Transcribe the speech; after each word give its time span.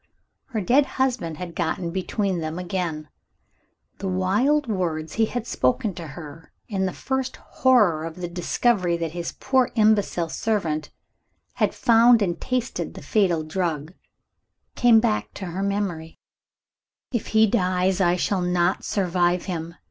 Her 0.45 0.61
dead 0.61 0.87
husband 0.97 1.37
had 1.37 1.53
got 1.53 1.77
between 1.93 2.39
them 2.39 2.57
again. 2.57 3.07
The 3.99 4.07
wild 4.07 4.65
words 4.65 5.13
he 5.13 5.25
had 5.27 5.45
spoken 5.45 5.93
to 5.93 6.07
her, 6.17 6.51
in 6.67 6.87
the 6.87 6.91
first 6.91 7.35
horror 7.35 8.03
of 8.03 8.15
the 8.15 8.27
discovery 8.27 8.97
that 8.97 9.11
his 9.11 9.33
poor 9.33 9.69
imbecile 9.75 10.27
servant 10.29 10.89
had 11.61 11.75
found 11.75 12.23
and 12.23 12.41
tasted 12.41 12.95
the 12.95 13.03
fatal 13.03 13.43
drug, 13.43 13.93
came 14.73 14.99
back 14.99 15.35
to 15.35 15.45
her 15.45 15.61
memory 15.61 16.17
"If 17.11 17.27
he 17.27 17.45
dies 17.45 18.01
I 18.01 18.15
shall 18.15 18.41
not 18.41 18.83
survive 18.83 19.45
him. 19.45 19.75